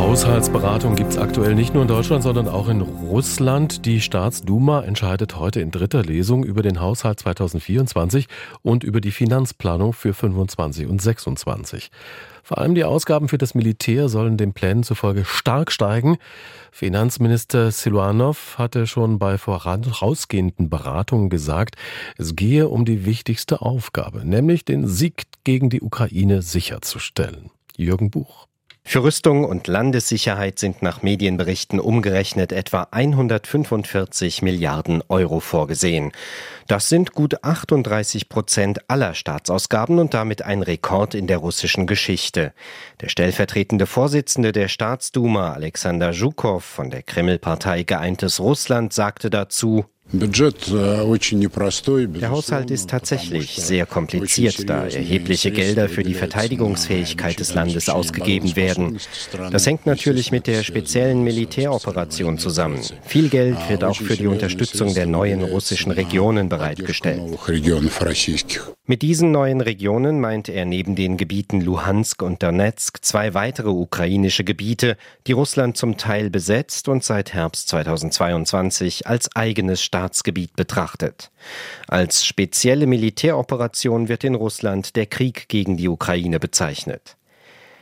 [0.00, 3.84] Haushaltsberatung gibt es aktuell nicht nur in Deutschland, sondern auch in Russland.
[3.84, 8.26] Die Staatsduma entscheidet heute in dritter Lesung über den Haushalt 2024
[8.62, 11.90] und über die Finanzplanung für 25 und 26.
[12.42, 16.16] Vor allem die Ausgaben für das Militär sollen den Plänen zufolge stark steigen.
[16.72, 21.76] Finanzminister Siluanov hatte schon bei vorausgehenden Beratungen gesagt,
[22.16, 27.50] es gehe um die wichtigste Aufgabe, nämlich den Sieg gegen die Ukraine sicherzustellen.
[27.76, 28.49] Jürgen Buch.
[28.90, 36.10] Für Rüstung und Landessicherheit sind nach Medienberichten umgerechnet etwa 145 Milliarden Euro vorgesehen.
[36.66, 42.52] Das sind gut 38 Prozent aller Staatsausgaben und damit ein Rekord in der russischen Geschichte.
[43.00, 52.30] Der stellvertretende Vorsitzende der Staatsduma, Alexander Zhukov von der Kremlpartei Geeintes Russland, sagte dazu, Der
[52.30, 58.98] Haushalt ist tatsächlich sehr kompliziert, da erhebliche Gelder für die Verteidigungsfähigkeit des Landes ausgegeben werden.
[59.52, 62.80] Das hängt natürlich mit der speziellen Militäroperation zusammen.
[63.02, 67.22] Viel Geld wird auch für die Unterstützung der neuen russischen Regionen bereitgestellt.
[68.86, 74.42] Mit diesen neuen Regionen meint er neben den Gebieten Luhansk und Donetsk zwei weitere ukrainische
[74.42, 74.96] Gebiete,
[75.28, 81.30] die Russland zum Teil besetzt und seit Herbst 2022 als eigenes Staat Staatsgebiet betrachtet.
[81.86, 87.18] Als spezielle Militäroperation wird in Russland der Krieg gegen die Ukraine bezeichnet.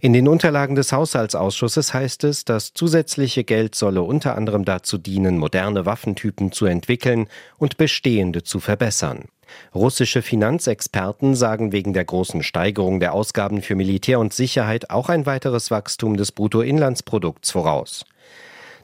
[0.00, 5.38] In den Unterlagen des Haushaltsausschusses heißt es, das zusätzliche Geld solle unter anderem dazu dienen,
[5.38, 9.26] moderne Waffentypen zu entwickeln und bestehende zu verbessern.
[9.72, 15.26] Russische Finanzexperten sagen wegen der großen Steigerung der Ausgaben für Militär und Sicherheit auch ein
[15.26, 18.04] weiteres Wachstum des Bruttoinlandsprodukts voraus.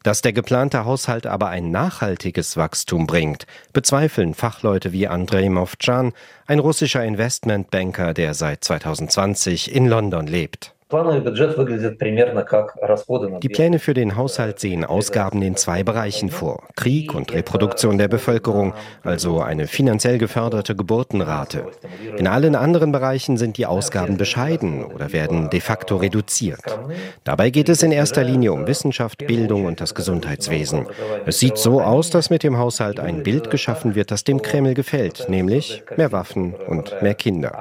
[0.07, 6.13] Dass der geplante Haushalt aber ein nachhaltiges Wachstum bringt, bezweifeln Fachleute wie Andrei Movchan,
[6.47, 10.76] ein russischer Investmentbanker, der seit 2020 in London lebt.
[10.89, 10.95] Die
[13.49, 16.63] Pläne für den Haushalt sehen Ausgaben in zwei Bereichen vor.
[16.77, 21.67] Krieg und Reproduktion der Bevölkerung, also eine finanziell geförderte Geburtenrate.
[22.17, 26.79] In allen anderen Bereichen sind die Ausgaben bescheiden oder werden de facto reduziert.
[27.25, 30.87] Dabei geht es in erster Linie um Wissenschaft, Bildung und das Gesundheitswesen.
[31.27, 34.75] Es sieht so aus, dass mit dem Haushalt ein Bild geschaffen wird, das dem Kreml
[34.75, 37.59] gefällt, nämlich mehr Waffen und mehr Kinder.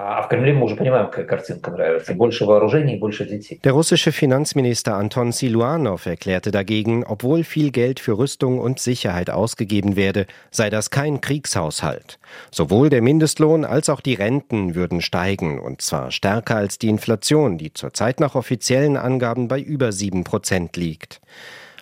[3.63, 9.95] Der russische Finanzminister Anton Siluanov erklärte dagegen, obwohl viel Geld für Rüstung und Sicherheit ausgegeben
[9.95, 12.19] werde, sei das kein Kriegshaushalt.
[12.51, 17.57] Sowohl der Mindestlohn als auch die Renten würden steigen, und zwar stärker als die Inflation,
[17.57, 21.21] die zurzeit nach offiziellen Angaben bei über sieben Prozent liegt.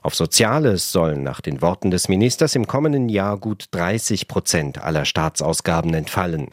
[0.03, 5.05] Auf Soziales sollen nach den Worten des Ministers im kommenden Jahr gut 30 Prozent aller
[5.05, 6.50] Staatsausgaben entfallen.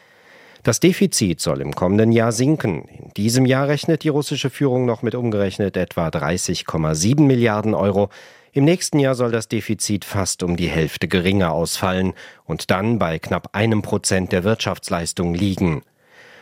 [0.63, 2.83] Das Defizit soll im kommenden Jahr sinken.
[2.83, 8.09] In diesem Jahr rechnet die russische Führung noch mit umgerechnet etwa 30,7 Milliarden Euro.
[8.53, 12.13] Im nächsten Jahr soll das Defizit fast um die Hälfte geringer ausfallen
[12.45, 15.81] und dann bei knapp einem Prozent der Wirtschaftsleistung liegen.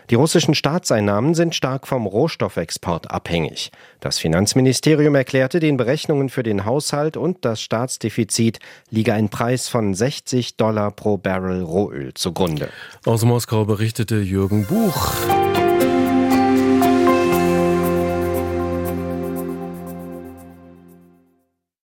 [0.10, 3.72] Die russischen Staatseinnahmen sind stark vom Rohstoffexport abhängig.
[4.00, 8.58] Das Finanzministerium erklärte, den Berechnungen für den Haushalt und das Staatsdefizit
[8.90, 12.70] liege ein Preis von 60 Dollar pro Barrel Rohöl zugrunde.
[13.06, 15.14] Aus Moskau berichtete Jürgen Buch.